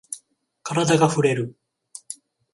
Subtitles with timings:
[0.63, 1.55] カラダがふれる。